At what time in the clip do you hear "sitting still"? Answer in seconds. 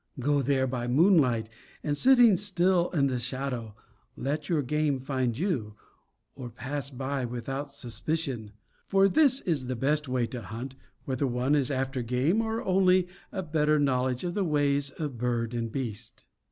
1.95-2.89